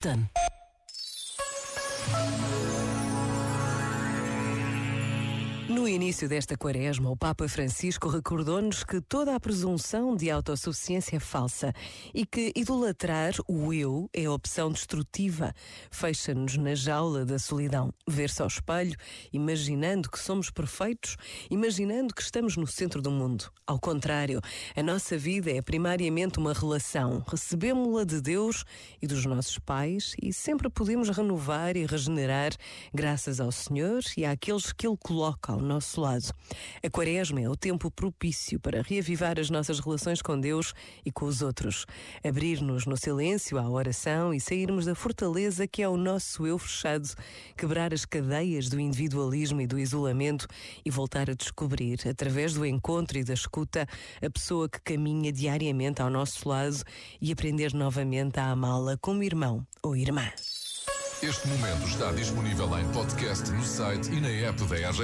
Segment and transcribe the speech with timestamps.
[0.00, 0.28] dann.
[5.68, 11.20] No início desta quaresma, o Papa Francisco recordou-nos que toda a presunção de autossuficiência é
[11.20, 11.74] falsa
[12.14, 15.52] e que idolatrar o eu é opção destrutiva.
[15.90, 17.92] Fecha-nos na jaula da solidão.
[18.08, 18.96] Ver-se ao espelho,
[19.30, 21.18] imaginando que somos perfeitos,
[21.50, 23.52] imaginando que estamos no centro do mundo.
[23.66, 24.40] Ao contrário,
[24.74, 27.22] a nossa vida é primariamente uma relação.
[27.28, 28.64] Recebemos-la de Deus
[29.02, 32.52] e dos nossos pais e sempre podemos renovar e regenerar
[32.94, 36.32] graças ao Senhor e àqueles que Ele coloca ao nosso lado.
[36.82, 40.72] A Quaresma é o tempo propício para reavivar as nossas relações com Deus
[41.04, 41.84] e com os outros,
[42.24, 47.08] abrir-nos no silêncio à oração e sairmos da fortaleza que é o nosso eu fechado,
[47.56, 50.46] quebrar as cadeias do individualismo e do isolamento
[50.84, 53.86] e voltar a descobrir, através do encontro e da escuta,
[54.24, 56.82] a pessoa que caminha diariamente ao nosso lado
[57.20, 60.30] e aprender novamente a amá-la como irmão ou irmã.
[61.20, 65.02] Este momento está disponível em podcast no site e na app da RGF.